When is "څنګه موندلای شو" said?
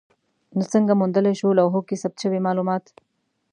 0.73-1.57